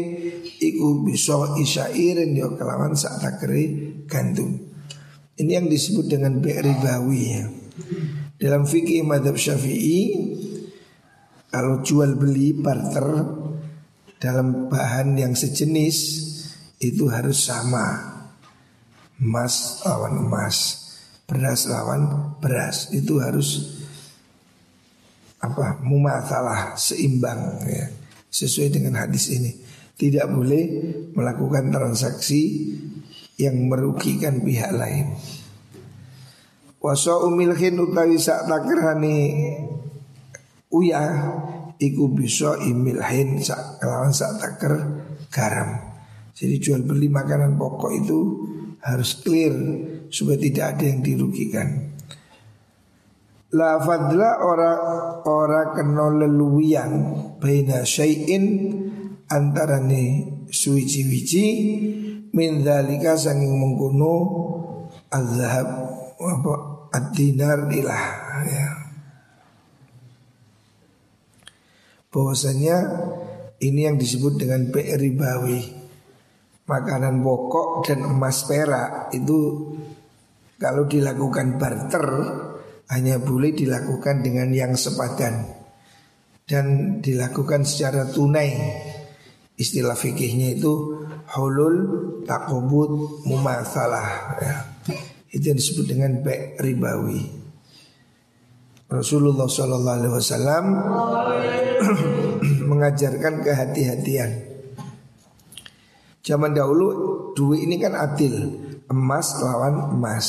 iku 0.63 1.03
bisa 1.03 1.59
isyairin 1.59 2.31
yo 2.39 2.55
kelawan 2.55 2.95
sak 2.95 3.19
takri 3.19 3.91
gandum. 4.07 4.55
Ini 5.35 5.59
yang 5.59 5.67
disebut 5.67 6.07
dengan 6.07 6.39
ribawi 6.39 7.21
ya 7.27 7.45
dalam 8.41 8.65
fikih 8.65 9.05
madhab 9.05 9.37
syafi'i 9.37 10.17
kalau 11.53 11.85
jual 11.85 12.17
beli 12.17 12.57
barter 12.57 13.37
dalam 14.17 14.73
bahan 14.73 15.15
yang 15.21 15.37
sejenis 15.37 15.97
itu 16.81 17.05
harus 17.13 17.45
sama 17.45 18.17
emas 19.21 19.85
lawan 19.85 20.25
emas 20.25 20.57
beras 21.29 21.69
lawan 21.69 22.35
beras 22.41 22.89
itu 22.97 23.21
harus 23.21 23.79
apa 25.41 25.81
mumasalah 25.85 26.77
seimbang 26.77 27.65
ya 27.69 28.01
sesuai 28.31 28.69
dengan 28.71 29.05
hadis 29.05 29.35
ini. 29.35 29.53
Tidak 30.01 30.25
boleh 30.33 30.65
melakukan 31.13 31.69
transaksi 31.69 32.73
yang 33.37 33.69
merugikan 33.69 34.41
pihak 34.41 34.73
lain. 34.73 35.13
Wasa 36.81 37.13
umilhin 37.29 37.77
utawi 37.77 38.17
sak 38.17 38.49
takrani 38.49 39.37
uyah 40.73 41.13
iku 41.77 42.09
bisa 42.09 42.57
imilhin 42.65 43.37
sak 43.45 43.85
kelawan 43.85 44.09
sak 44.17 44.41
taker 44.41 44.75
garam. 45.29 45.77
Jadi 46.33 46.57
jual 46.57 46.81
beli 46.89 47.13
makanan 47.13 47.61
pokok 47.61 47.93
itu 47.93 48.19
harus 48.81 49.21
clear 49.21 49.53
supaya 50.09 50.41
tidak 50.41 50.67
ada 50.77 50.85
yang 50.89 51.01
dirugikan. 51.05 51.69
La 53.53 53.77
fadla 53.83 54.41
ora 54.41 54.73
ora 55.27 55.75
kena 55.77 56.09
leluwian 56.09 56.93
baina 57.43 57.85
syai'in 57.85 58.45
antarane 59.29 60.33
suwiji-wiji 60.49 61.47
min 62.31 62.63
dzalika 62.63 63.19
sanging 63.19 63.59
mengkono 63.59 64.15
azhab 65.11 65.69
ad-dinar 66.91 67.71
ilah 67.71 68.07
ya. 68.47 68.69
Bahwasanya 72.11 72.77
ini 73.63 73.87
yang 73.87 73.95
disebut 73.95 74.35
dengan 74.43 74.67
ribawi 74.75 75.81
Makanan 76.71 77.27
pokok 77.27 77.83
dan 77.83 78.07
emas 78.07 78.47
perak 78.47 79.11
itu 79.11 79.75
kalau 80.55 80.87
dilakukan 80.87 81.59
barter 81.59 82.07
hanya 82.95 83.19
boleh 83.19 83.51
dilakukan 83.51 84.23
dengan 84.23 84.55
yang 84.55 84.79
sepadan 84.79 85.51
dan 86.47 86.99
dilakukan 87.03 87.67
secara 87.67 88.07
tunai. 88.15 88.55
Istilah 89.59 89.99
fikihnya 89.99 90.63
itu 90.63 91.03
hulul 91.35 91.77
takobut 92.23 93.19
mumatsalah 93.27 94.39
ya. 94.39 94.70
Itu 95.31 95.55
yang 95.55 95.59
disebut 95.59 95.87
dengan 95.87 96.21
baik 96.27 96.59
ribawi. 96.59 97.41
Rasulullah 98.91 99.47
Shallallahu 99.47 99.97
Alaihi 100.03 100.15
Wasallam 100.19 100.65
mengajarkan 102.71 103.47
kehati-hatian. 103.47 104.31
Zaman 106.27 106.51
dahulu 106.51 106.87
duit 107.39 107.63
ini 107.63 107.79
kan 107.79 107.95
adil, 107.95 108.59
emas 108.91 109.39
lawan 109.39 109.95
emas, 109.95 110.27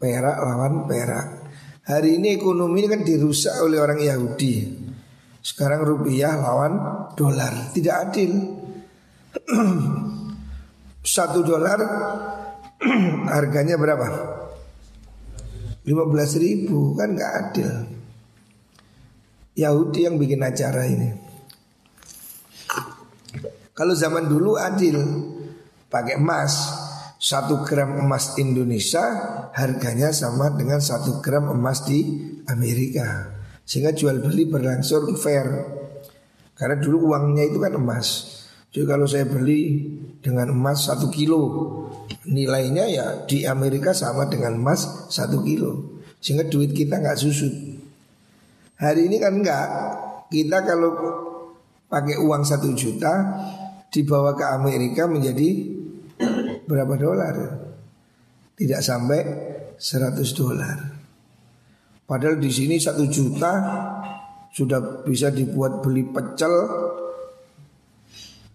perak 0.00 0.40
lawan 0.40 0.88
perak. 0.88 1.44
Hari 1.84 2.16
ini 2.16 2.40
ekonomi 2.40 2.80
ini 2.80 2.88
kan 2.88 3.04
dirusak 3.04 3.60
oleh 3.60 3.76
orang 3.76 4.00
Yahudi. 4.00 4.54
Sekarang 5.44 5.84
rupiah 5.84 6.32
lawan 6.40 6.80
dolar, 7.12 7.68
tidak 7.76 8.08
adil. 8.08 8.32
Satu 11.04 11.44
dolar 11.44 11.80
harganya 13.34 13.78
berapa? 13.78 14.06
15 15.82 16.42
ribu 16.42 16.94
kan 16.94 17.14
nggak 17.14 17.32
adil. 17.42 17.70
Yahudi 19.58 20.08
yang 20.08 20.16
bikin 20.16 20.40
acara 20.40 20.86
ini. 20.88 21.10
Kalau 23.72 23.96
zaman 23.96 24.28
dulu 24.28 24.56
adil, 24.56 24.96
pakai 25.88 26.20
emas, 26.20 26.54
satu 27.18 27.66
gram 27.66 27.98
emas 27.98 28.38
Indonesia 28.38 29.02
harganya 29.52 30.14
sama 30.14 30.54
dengan 30.54 30.78
satu 30.78 31.18
gram 31.24 31.50
emas 31.50 31.84
di 31.84 32.00
Amerika. 32.46 33.32
Sehingga 33.66 33.96
jual 33.96 34.22
beli 34.22 34.46
berlangsung 34.46 35.16
fair. 35.18 35.46
Karena 36.54 36.76
dulu 36.78 37.10
uangnya 37.10 37.48
itu 37.48 37.58
kan 37.58 37.74
emas. 37.74 38.38
Jadi 38.72 38.84
kalau 38.88 39.04
saya 39.04 39.28
beli 39.28 39.88
dengan 40.22 40.52
emas 40.52 40.88
satu 40.88 41.12
kilo 41.12 41.42
Nilainya 42.28 42.84
ya 42.86 43.06
di 43.26 43.42
Amerika 43.44 43.90
sama 43.90 44.30
dengan 44.30 44.58
emas 44.58 45.10
satu 45.10 45.42
kilo 45.42 46.02
Sehingga 46.22 46.46
duit 46.46 46.70
kita 46.70 47.02
nggak 47.02 47.18
susut. 47.18 47.52
Hari 48.78 49.10
ini 49.10 49.16
kan 49.18 49.42
enggak 49.42 49.66
Kita 50.30 50.62
kalau 50.62 50.90
pakai 51.86 52.16
uang 52.22 52.42
satu 52.46 52.72
juta 52.72 53.12
Dibawa 53.92 54.32
ke 54.32 54.44
Amerika 54.48 55.04
menjadi 55.04 55.68
berapa 56.64 56.96
dolar? 56.96 57.34
Tidak 58.56 58.80
sampai 58.80 59.20
100 59.76 60.38
dolar. 60.38 60.76
Padahal 62.08 62.40
di 62.40 62.48
sini 62.48 62.80
satu 62.80 63.04
juta 63.08 63.52
sudah 64.52 65.04
bisa 65.04 65.32
dibuat 65.32 65.80
beli 65.80 66.08
pecel 66.08 66.52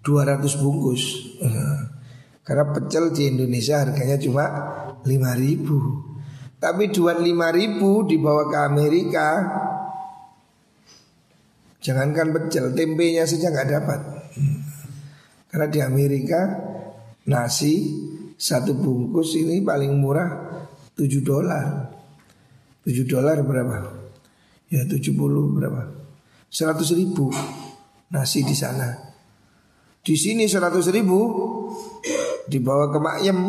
200 0.05 0.61
bungkus 0.61 1.03
Karena 2.47 2.63
pecel 2.71 3.11
di 3.11 3.27
Indonesia 3.27 3.83
harganya 3.83 4.15
cuma 4.15 4.45
5000 5.03 6.63
Tapi 6.63 6.83
dua 6.95 7.19
5000 7.19 8.07
dibawa 8.07 8.47
ke 8.47 8.57
Amerika. 8.63 9.27
Jangankan 11.83 12.31
pecel, 12.31 12.71
tempenya 12.71 13.27
saja 13.27 13.51
nggak 13.51 13.67
dapat. 13.67 13.99
Karena 15.51 15.67
di 15.67 15.79
Amerika 15.83 16.39
nasi 17.27 17.99
satu 18.39 18.79
bungkus 18.79 19.35
ini 19.35 19.59
paling 19.59 19.91
murah 19.99 20.29
7 20.95 21.21
dolar. 21.21 21.91
7 22.87 23.03
dolar 23.03 23.43
berapa? 23.43 23.75
Ya 24.71 24.87
70 24.87 25.13
berapa? 25.51 25.83
100 26.47 26.95
ribu 26.95 27.27
nasi 28.09 28.41
di 28.41 28.55
sana. 28.55 28.95
Di 29.99 30.15
sini 30.15 30.47
100 30.47 30.95
ribu 30.95 31.19
Dibawa 32.47 32.89
ke 32.89 32.99
Makyem 32.99 33.39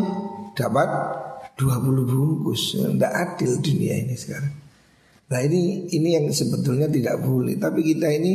Dapat 0.59 0.91
20 1.55 2.07
bungkus. 2.07 2.79
Tidak 2.79 3.13
adil 3.15 3.63
dunia 3.63 3.95
ini 3.99 4.15
sekarang. 4.19 4.55
Nah 5.29 5.41
ini 5.45 5.87
ini 5.93 6.19
yang 6.19 6.27
sebetulnya 6.35 6.91
tidak 6.91 7.23
boleh. 7.23 7.55
Tapi 7.59 7.81
kita 7.83 8.11
ini 8.11 8.33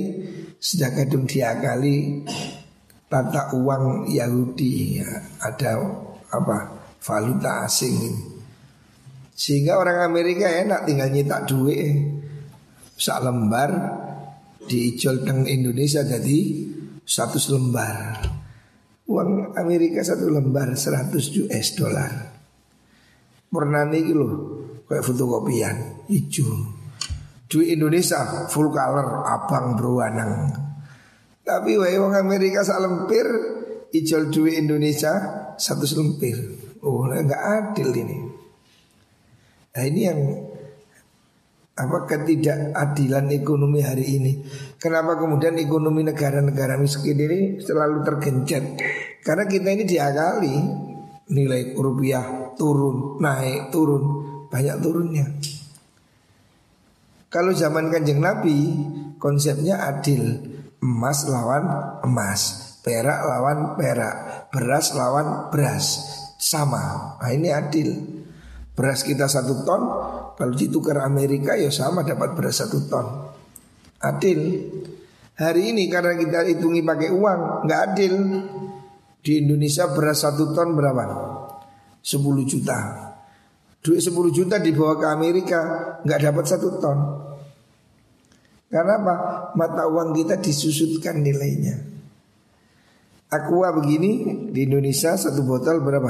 sudah 0.56 0.90
kadung 0.96 1.28
diakali 1.28 2.24
Tata 3.12 3.54
uang 3.54 4.10
Yahudi 4.10 4.98
ya, 4.98 5.10
Ada 5.38 5.78
apa 6.34 6.58
valuta 6.98 7.62
asing 7.68 7.94
ini. 7.94 8.24
Sehingga 9.38 9.78
orang 9.78 10.10
Amerika 10.10 10.50
enak 10.50 10.90
tinggal 10.90 11.14
nyetak 11.14 11.46
duit. 11.46 11.92
Sak 12.98 13.20
lembar 13.26 13.72
Dijual 14.64 15.28
teng 15.28 15.44
Indonesia 15.44 16.08
jadi 16.08 16.72
satu 17.04 17.36
lembar 17.52 18.33
Uang 19.04 19.52
Amerika 19.60 20.00
satu 20.00 20.32
lembar 20.32 20.72
100 20.76 21.12
US 21.44 21.68
dollar. 21.76 22.12
Pernah 23.54 23.86
nih 23.86 24.18
loh 24.18 24.34
Kayak 24.90 25.06
fotokopian. 25.06 25.76
Hijau 26.10 26.50
Duit 27.46 27.78
Indonesia 27.78 28.50
full 28.50 28.74
color 28.74 29.22
Abang 29.30 29.78
berwarna 29.78 30.50
Tapi 31.46 31.78
wae 31.78 32.02
uang 32.02 32.18
Amerika 32.18 32.66
sak 32.66 32.82
lempir 32.82 33.30
Ijol 33.94 34.34
duit 34.34 34.58
Indonesia 34.58 35.14
Satu 35.54 35.86
selempir 35.86 36.34
Oh 36.84 37.08
nggak 37.08 37.44
adil 37.48 37.96
ini. 37.96 38.18
Nah 39.72 39.84
ini 39.88 40.02
yang 40.04 40.20
apa 41.74 42.06
ketidakadilan 42.06 43.34
ekonomi 43.34 43.82
hari 43.82 44.22
ini. 44.22 44.32
Kenapa 44.78 45.18
kemudian 45.18 45.58
ekonomi 45.58 46.06
negara-negara 46.06 46.78
miskin 46.78 47.18
ini 47.18 47.58
selalu 47.58 48.06
tergencet? 48.06 48.64
Karena 49.26 49.50
kita 49.50 49.68
ini 49.74 49.84
diakali 49.88 50.56
nilai 51.34 51.74
rupiah 51.74 52.54
turun, 52.54 53.18
naik, 53.18 53.74
turun, 53.74 54.04
banyak 54.54 54.78
turunnya. 54.86 55.26
Kalau 57.34 57.50
zaman 57.50 57.90
kanjeng 57.90 58.22
Nabi 58.22 58.70
konsepnya 59.18 59.90
adil, 59.90 60.22
emas 60.78 61.26
lawan 61.26 61.66
emas, 62.06 62.42
perak 62.86 63.26
lawan 63.26 63.74
perak, 63.74 64.46
beras 64.54 64.94
lawan 64.94 65.50
beras, 65.50 65.86
sama. 66.38 67.18
Nah 67.18 67.32
ini 67.34 67.50
adil. 67.50 68.22
Beras 68.74 69.06
kita 69.06 69.30
satu 69.30 69.62
ton, 69.62 69.82
kalau 70.34 70.54
ditukar 70.58 71.06
Amerika 71.06 71.54
ya 71.54 71.70
sama 71.70 72.02
dapat 72.02 72.34
beras 72.34 72.58
satu 72.58 72.90
ton. 72.90 73.06
Adil. 74.02 74.42
Hari 75.34 75.74
ini 75.74 75.90
karena 75.90 76.18
kita 76.18 76.46
hitungi 76.46 76.82
pakai 76.82 77.10
uang, 77.14 77.66
nggak 77.70 77.82
adil. 77.94 78.14
Di 79.24 79.46
Indonesia 79.46 79.90
beras 79.94 80.26
satu 80.26 80.58
ton 80.58 80.74
berapa? 80.74 81.06
10 82.02 82.50
juta. 82.50 82.78
Duit 83.80 84.02
10 84.02 84.14
juta 84.34 84.58
dibawa 84.58 84.98
ke 84.98 85.08
Amerika, 85.08 85.60
nggak 86.02 86.20
dapat 86.20 86.46
satu 86.50 86.70
ton. 86.82 86.98
Karena 88.74 88.98
apa? 88.98 89.16
Mata 89.54 89.86
uang 89.86 90.18
kita 90.18 90.42
disusutkan 90.42 91.22
nilainya. 91.22 91.78
Aqua 93.30 93.70
begini 93.74 94.50
di 94.50 94.66
Indonesia 94.66 95.14
satu 95.14 95.46
botol 95.46 95.82
berapa? 95.82 96.10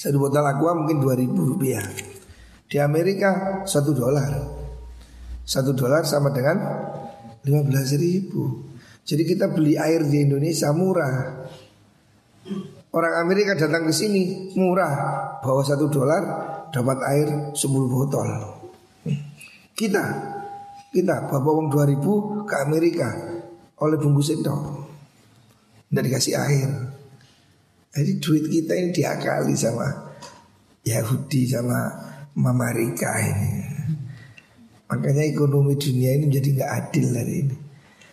Satu 0.00 0.16
botol 0.16 0.40
aqua 0.48 0.72
mungkin 0.72 0.96
2000 1.04 1.28
rupiah. 1.36 1.84
Di 2.64 2.80
Amerika 2.80 3.60
satu 3.68 3.92
dolar. 3.92 4.32
Satu 5.44 5.76
dolar 5.76 6.08
sama 6.08 6.32
dengan 6.32 6.56
15 7.44 8.00
ribu. 8.00 8.64
Jadi 9.04 9.28
kita 9.28 9.52
beli 9.52 9.76
air 9.76 10.00
di 10.08 10.24
Indonesia 10.24 10.72
murah. 10.72 11.44
Orang 12.96 13.14
Amerika 13.20 13.52
datang 13.52 13.84
ke 13.84 13.92
sini 13.92 14.56
murah. 14.56 15.36
Bawa 15.44 15.60
satu 15.68 15.92
dolar 15.92 16.22
dapat 16.72 16.98
air 17.04 17.28
10 17.52 17.60
botol. 17.84 18.28
Kita 19.76 20.04
Kita 20.90 21.28
bawa 21.28 21.60
uang 21.60 21.70
2000 21.70 22.50
ke 22.50 22.54
Amerika 22.66 23.08
Oleh 23.78 23.94
bungkus 23.94 24.34
itu 24.34 24.42
Tidak 25.86 26.02
dikasih 26.02 26.34
air 26.34 26.99
Jadi 27.90 28.12
duit 28.22 28.44
kita 28.46 28.72
ini 28.78 28.90
diakali 28.94 29.54
sama 29.58 30.14
Yahudi 30.86 31.42
sama 31.50 31.90
Mamarika 32.38 33.10
ini 33.18 33.66
Makanya 34.86 35.26
ekonomi 35.26 35.74
dunia 35.74 36.14
ini 36.14 36.30
menjadi 36.30 36.48
nggak 36.54 36.70
adil 36.70 37.06
hari 37.10 37.34
ini 37.46 37.56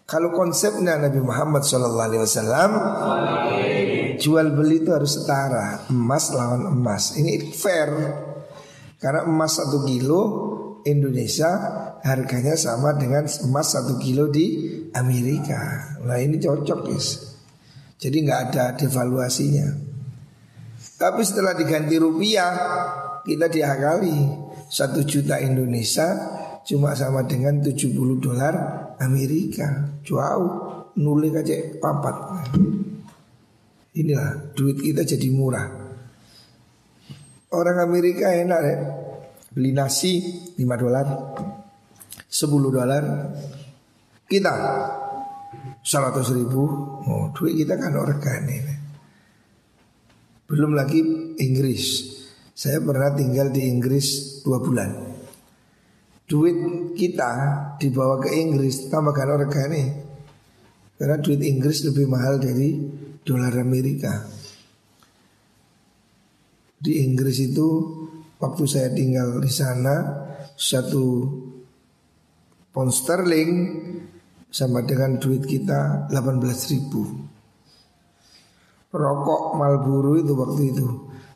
Kalau 0.10 0.34
konsepnya 0.34 0.98
Nabi 0.98 1.22
Muhammad 1.22 1.62
SAW 1.62 2.74
Jual 4.18 4.48
beli 4.58 4.82
itu 4.82 4.90
harus 4.90 5.22
setara 5.22 5.86
Emas 5.94 6.34
lawan 6.34 6.74
emas 6.74 7.14
Ini 7.14 7.54
fair 7.54 7.90
Karena 8.98 9.30
emas 9.30 9.62
satu 9.62 9.86
kilo 9.86 10.22
Indonesia 10.88 11.52
harganya 12.00 12.56
sama 12.56 12.96
dengan 12.96 13.28
emas 13.28 13.76
satu 13.76 14.00
kilo 14.00 14.32
di 14.32 14.72
Amerika. 14.96 15.94
Nah 16.08 16.16
ini 16.16 16.40
cocok 16.40 16.80
guys. 16.88 17.27
Jadi 17.98 18.18
nggak 18.22 18.42
ada 18.50 18.66
devaluasinya. 18.78 19.68
Tapi 20.98 21.22
setelah 21.26 21.58
diganti 21.58 21.98
rupiah 21.98 22.54
kita 23.26 23.50
diakali 23.50 24.18
satu 24.70 25.02
juta 25.06 25.42
Indonesia 25.42 26.10
cuma 26.66 26.94
sama 26.94 27.26
dengan 27.26 27.62
70 27.62 27.94
dolar 28.22 28.54
Amerika. 29.02 29.98
Jauh 30.06 30.50
nulis 30.98 31.34
aja 31.34 31.58
papat. 31.82 32.50
Inilah 33.98 34.54
duit 34.54 34.78
kita 34.78 35.02
jadi 35.02 35.30
murah. 35.34 35.88
Orang 37.48 37.80
Amerika 37.80 38.28
enak 38.28 38.62
ya 38.68 38.78
Beli 39.56 39.72
nasi 39.72 40.20
5 40.60 40.68
dolar 40.76 41.08
10 42.28 42.76
dolar 42.76 43.04
Kita 44.28 44.54
100 45.88 46.36
ribu. 46.36 46.64
Oh, 47.08 47.32
Duit 47.32 47.64
kita 47.64 47.80
kan 47.80 47.96
organ 47.96 48.44
ini. 48.44 48.76
Belum 50.44 50.76
lagi 50.76 51.00
Inggris. 51.40 52.12
Saya 52.52 52.84
pernah 52.84 53.16
tinggal 53.16 53.56
di 53.56 53.72
Inggris 53.72 54.40
2 54.44 54.60
bulan. 54.60 54.92
Duit 56.28 56.60
kita 57.00 57.32
dibawa 57.80 58.20
ke 58.20 58.36
Inggris 58.36 58.92
Tambahkan 58.92 59.32
organ 59.32 59.72
ini. 59.72 59.86
Karena 61.00 61.16
duit 61.24 61.40
Inggris 61.40 61.88
lebih 61.88 62.10
mahal 62.12 62.36
dari 62.36 62.76
dolar 63.24 63.56
Amerika. 63.56 64.28
Di 66.76 67.00
Inggris 67.06 67.40
itu 67.40 67.68
waktu 68.44 68.64
saya 68.68 68.92
tinggal 68.92 69.40
di 69.40 69.48
sana 69.48 69.96
satu 70.58 71.06
pound 72.76 72.92
sterling 72.92 73.52
sama 74.48 74.84
dengan 74.84 75.20
duit 75.20 75.44
kita 75.44 76.08
18 76.12 76.72
ribu. 76.74 77.02
Rokok 78.88 79.60
Marlboro 79.60 80.16
itu 80.16 80.34
waktu 80.34 80.62
itu 80.72 80.88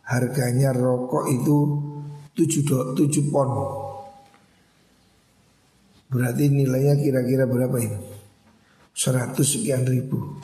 harganya 0.08 0.72
rokok 0.72 1.26
itu 1.30 1.58
7 2.36 2.68
do, 2.68 2.78
7 2.96 3.32
pon. 3.32 3.50
Berarti 6.12 6.52
nilainya 6.52 7.00
kira-kira 7.00 7.48
berapa 7.48 7.78
ini? 7.80 8.00
100 8.92 9.36
sekian 9.40 9.88
ribu. 9.88 10.40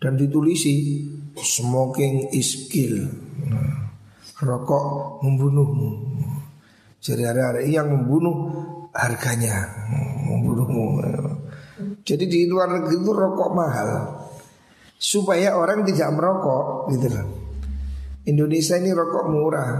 Dan 0.00 0.16
ditulisi 0.16 1.06
smoking 1.36 2.30
is 2.32 2.70
kill. 2.70 3.10
Rokok 4.40 5.18
membunuhmu. 5.20 5.90
Jadi 7.00 7.22
ada 7.24 7.60
yang 7.64 7.90
membunuh 7.90 8.36
harganya 8.94 9.68
membunuhmu. 10.24 11.04
Jadi 12.10 12.26
di 12.26 12.40
luar 12.50 12.74
negeri 12.74 12.98
itu 12.98 13.12
rokok 13.14 13.50
mahal. 13.54 13.90
Supaya 14.98 15.54
orang 15.54 15.86
tidak 15.86 16.10
merokok 16.10 16.90
gitu 16.90 17.06
loh. 17.06 17.26
Indonesia 18.26 18.74
ini 18.74 18.90
rokok 18.90 19.24
murah. 19.30 19.70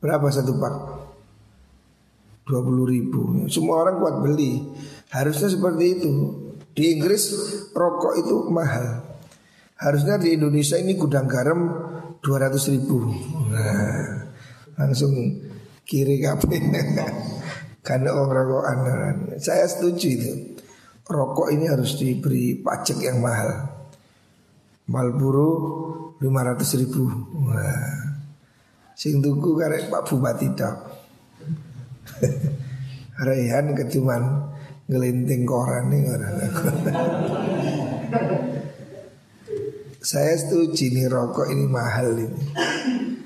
Berapa 0.00 0.24
satu 0.32 0.56
pak? 0.56 0.74
20 2.48 2.92
ribu. 2.96 3.20
Semua 3.52 3.84
orang 3.84 4.00
kuat 4.00 4.16
beli. 4.24 4.64
Harusnya 5.12 5.52
seperti 5.52 6.00
itu. 6.00 6.12
Di 6.72 6.96
Inggris 6.96 7.28
rokok 7.76 8.24
itu 8.24 8.48
mahal. 8.48 9.04
Harusnya 9.76 10.16
di 10.16 10.32
Indonesia 10.32 10.80
ini 10.80 10.96
gudang 10.96 11.28
garam 11.28 11.60
200 12.24 12.72
ribu. 12.72 13.12
Nah, 13.52 14.24
Langsung 14.74 15.14
kiri 15.86 16.18
kape 16.18 16.58
Karena 17.86 18.10
orang 18.16 18.48
rokokan 18.48 19.38
Saya 19.38 19.68
setuju 19.70 20.08
itu 20.08 20.53
Rokok 21.04 21.52
ini 21.52 21.68
harus 21.68 22.00
diberi 22.00 22.56
pajak 22.56 22.98
yang 23.04 23.20
mahal. 23.20 23.68
Malburu 24.88 25.52
500 26.20 26.80
ribu. 26.80 27.04
Wah. 27.44 28.14
Sing 28.94 29.18
tuku 29.18 29.58
karek 29.58 29.90
Pak 29.90 30.06
Bupati 30.06 30.54
dok 30.54 30.76
Rehan 33.26 33.74
kecuman 33.74 34.22
ngelinting 34.86 35.42
koran 35.42 35.90
nih 35.90 36.14
orang 36.14 36.34
saya 40.04 40.36
setuju 40.36 40.92
nih 40.92 41.08
rokok 41.08 41.48
ini 41.48 41.64
mahal 41.64 42.12
ini. 42.14 42.42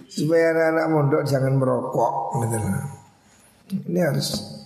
Supaya 0.09 0.55
anak-anak 0.55 0.87
mondok 0.89 1.23
jangan 1.29 1.59
merokok 1.59 2.39
gitu 2.47 2.59
Ini 3.93 4.01
harus 4.01 4.58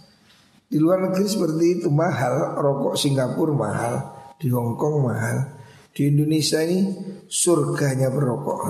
di 0.73 0.81
luar 0.81 1.05
negeri 1.05 1.29
seperti 1.29 1.65
itu 1.85 1.93
mahal, 1.93 2.57
rokok 2.57 2.97
Singapura 2.97 3.53
mahal, 3.53 3.95
di 4.41 4.49
Hong 4.49 4.81
Kong 4.81 5.05
mahal, 5.05 5.61
di 5.93 6.09
Indonesia 6.09 6.65
ini 6.65 6.97
surganya 7.29 8.09
berokok. 8.09 8.61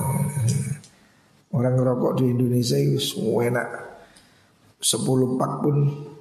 Orang 1.55 1.79
ngerokok 1.79 2.19
di 2.19 2.35
Indonesia 2.35 2.75
itu 2.75 2.99
semua 2.99 3.47
enak. 3.47 3.69
10 4.83 5.38
pak 5.38 5.53
pun 5.62 5.77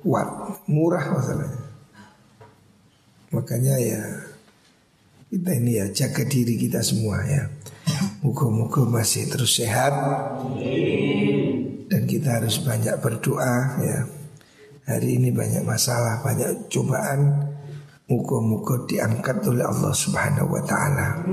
kuat, 0.06 0.30
murah 0.70 1.18
masalahnya. 1.18 1.66
Makanya 3.34 3.76
ya 3.82 4.02
kita 5.34 5.50
ini 5.58 5.82
ya 5.82 5.90
jaga 5.90 6.22
diri 6.30 6.62
kita 6.62 6.86
semua 6.86 7.26
ya. 7.26 7.50
Muka-muka 8.22 8.86
masih 8.86 9.26
terus 9.34 9.58
sehat 9.58 9.98
dan 11.90 12.02
kita 12.06 12.38
harus 12.38 12.62
banyak 12.62 12.94
berdoa 13.02 13.82
ya. 13.82 14.21
Hari 14.92 15.24
ini 15.24 15.32
banyak 15.32 15.64
masalah, 15.64 16.20
banyak 16.20 16.68
cobaan. 16.68 17.48
Muka-muka 18.12 18.76
diangkat 18.92 19.40
oleh 19.48 19.64
Allah 19.64 19.96
Subhanahu 19.96 20.52
wa 20.52 20.60
taala. 20.68 21.24